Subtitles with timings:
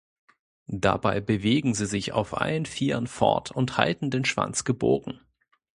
[0.65, 5.21] Dabei bewegen sie sich auf allen vieren fort und halten den Schwanz gebogen.